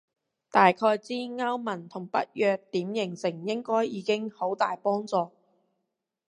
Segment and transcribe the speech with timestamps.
[0.49, 5.29] 大概知歐盟同北約點形成應該已經好大幫助